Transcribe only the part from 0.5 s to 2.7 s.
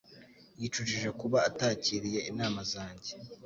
Yicujije kuba atakiriye inama